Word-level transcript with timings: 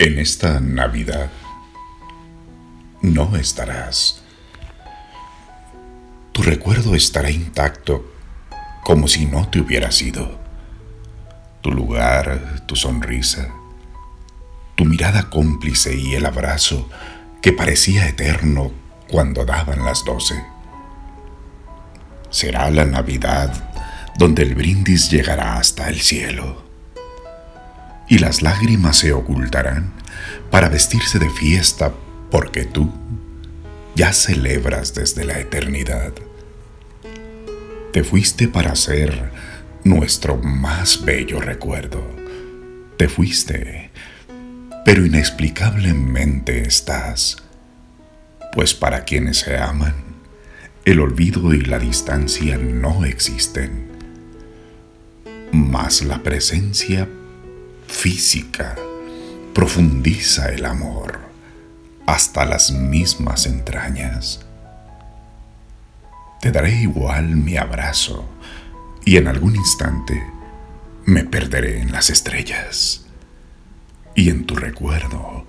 En 0.00 0.20
esta 0.20 0.60
Navidad 0.60 1.28
no 3.02 3.34
estarás. 3.34 4.22
Tu 6.30 6.40
recuerdo 6.42 6.94
estará 6.94 7.32
intacto 7.32 8.08
como 8.84 9.08
si 9.08 9.26
no 9.26 9.48
te 9.48 9.60
hubieras 9.60 10.00
ido. 10.00 10.38
Tu 11.62 11.72
lugar, 11.72 12.64
tu 12.66 12.76
sonrisa, 12.76 13.48
tu 14.76 14.84
mirada 14.84 15.30
cómplice 15.30 15.96
y 15.96 16.14
el 16.14 16.26
abrazo 16.26 16.88
que 17.42 17.52
parecía 17.52 18.06
eterno 18.06 18.70
cuando 19.08 19.44
daban 19.44 19.84
las 19.84 20.04
doce. 20.04 20.40
Será 22.30 22.70
la 22.70 22.84
Navidad 22.84 23.52
donde 24.16 24.44
el 24.44 24.54
brindis 24.54 25.10
llegará 25.10 25.58
hasta 25.58 25.88
el 25.88 26.00
cielo 26.00 26.67
y 28.08 28.18
las 28.18 28.42
lágrimas 28.42 28.96
se 28.98 29.12
ocultarán 29.12 29.92
para 30.50 30.68
vestirse 30.68 31.18
de 31.18 31.30
fiesta 31.30 31.92
porque 32.30 32.64
tú 32.64 32.92
ya 33.94 34.12
celebras 34.12 34.94
desde 34.94 35.24
la 35.24 35.38
eternidad. 35.38 36.12
Te 37.92 38.04
fuiste 38.04 38.48
para 38.48 38.74
ser 38.76 39.30
nuestro 39.84 40.36
más 40.36 41.04
bello 41.04 41.40
recuerdo. 41.40 42.06
Te 42.96 43.08
fuiste, 43.08 43.90
pero 44.84 45.04
inexplicablemente 45.04 46.62
estás, 46.62 47.36
pues 48.52 48.74
para 48.74 49.04
quienes 49.04 49.38
se 49.38 49.56
aman, 49.56 49.94
el 50.84 51.00
olvido 51.00 51.52
y 51.52 51.60
la 51.60 51.78
distancia 51.78 52.56
no 52.56 53.04
existen, 53.04 53.88
mas 55.52 56.02
la 56.02 56.22
presencia 56.22 57.08
física 57.98 58.76
profundiza 59.52 60.50
el 60.50 60.66
amor 60.66 61.18
hasta 62.06 62.44
las 62.44 62.70
mismas 62.70 63.44
entrañas. 63.44 64.46
Te 66.40 66.52
daré 66.52 66.76
igual 66.76 67.34
mi 67.34 67.56
abrazo 67.56 68.24
y 69.04 69.16
en 69.16 69.26
algún 69.26 69.56
instante 69.56 70.24
me 71.06 71.24
perderé 71.24 71.80
en 71.80 71.90
las 71.90 72.08
estrellas 72.08 73.04
y 74.14 74.30
en 74.30 74.46
tu 74.46 74.54
recuerdo, 74.54 75.44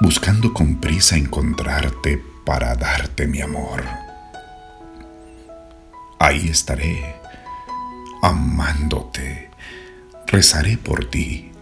buscando 0.00 0.54
con 0.54 0.80
prisa 0.80 1.16
encontrarte 1.16 2.24
para 2.46 2.74
darte 2.74 3.26
mi 3.26 3.42
amor. 3.42 3.84
Ahí 6.18 6.48
estaré, 6.48 7.16
amándote 8.22 9.52
rezaré 10.32 10.78
por 10.78 11.04
ti, 11.10 11.52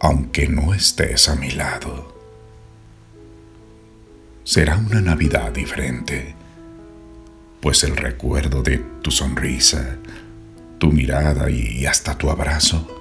aunque 0.00 0.48
no 0.48 0.72
estés 0.72 1.28
a 1.28 1.36
mi 1.36 1.50
lado. 1.50 2.16
Será 4.42 4.78
una 4.78 5.02
Navidad 5.02 5.52
diferente, 5.52 6.34
pues 7.60 7.84
el 7.84 7.94
recuerdo 7.94 8.62
de 8.62 8.78
tu 9.02 9.10
sonrisa, 9.10 9.98
tu 10.78 10.90
mirada 10.90 11.50
y 11.50 11.84
hasta 11.84 12.16
tu 12.16 12.30
abrazo 12.30 12.94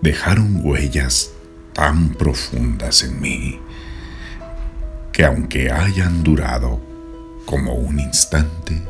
dejaron 0.00 0.60
huellas 0.64 1.32
tan 1.74 2.14
profundas 2.14 3.02
en 3.02 3.20
mí 3.20 3.60
que 5.12 5.24
aunque 5.24 5.70
hayan 5.70 6.22
durado 6.22 6.80
como 7.44 7.74
un 7.74 7.98
instante, 8.00 8.80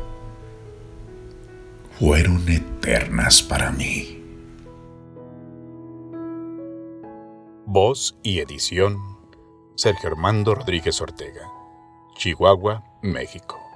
fueron 1.97 2.47
eternas 2.47 3.41
para 3.41 3.71
mí. 3.71 4.16
Voz 7.69 8.17
y 8.23 8.39
edición 8.39 8.97
Sergio 9.75 10.07
Armando 10.07 10.55
Rodríguez 10.55 11.01
Ortega, 11.01 11.51
Chihuahua, 12.15 12.81
México. 13.01 13.66